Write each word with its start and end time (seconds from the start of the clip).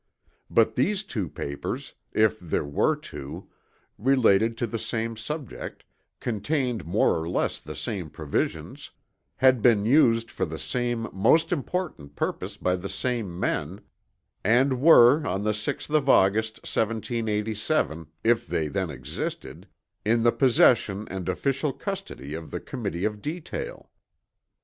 But 0.49 0.73
these 0.73 1.03
two 1.03 1.29
papers, 1.29 1.93
if 2.11 2.39
there 2.39 2.65
were 2.65 2.95
two, 2.95 3.49
related 3.99 4.57
to 4.57 4.65
the 4.65 4.79
same 4.79 5.15
subject, 5.15 5.83
contained 6.19 6.87
more 6.87 7.15
or 7.19 7.29
less 7.29 7.59
the 7.59 7.75
same 7.75 8.09
provisions, 8.09 8.89
had 9.35 9.61
been 9.61 9.85
used 9.85 10.31
for 10.31 10.43
the 10.43 10.57
same 10.57 11.07
most 11.13 11.51
important 11.51 12.15
purpose 12.15 12.57
by 12.57 12.77
the 12.77 12.89
same 12.89 13.39
men, 13.39 13.79
and 14.43 14.81
were 14.81 15.23
on 15.23 15.43
the 15.43 15.51
6th 15.53 15.91
of 15.93 16.09
August, 16.09 16.55
1787, 16.63 18.07
if 18.23 18.47
they 18.47 18.69
then 18.69 18.89
existed, 18.89 19.67
in 20.03 20.23
the 20.23 20.31
possession 20.31 21.07
and 21.09 21.29
official 21.29 21.71
custody 21.71 22.33
of 22.33 22.49
the 22.49 22.59
Committee 22.59 23.05
of 23.05 23.21
Detail. 23.21 23.91